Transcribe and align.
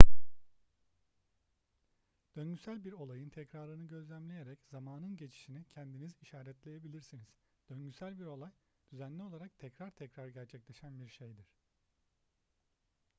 döngüsel 2.35 2.83
bir 2.83 2.91
olayın 2.91 3.29
tekrarını 3.29 3.87
gözlemleyerek 3.87 4.59
zamanın 4.65 5.17
geçişini 5.17 5.65
kendiniz 5.67 6.15
işaretleyebilirsiniz 6.21 7.35
döngüsel 7.69 8.19
bir 8.19 8.25
olay 8.25 8.51
düzenli 8.91 9.23
olarak 9.23 9.59
tekrar 9.59 9.91
tekrar 9.91 10.27
gerçekleşen 10.27 10.99
bir 10.99 11.07
şeydir 11.09 11.55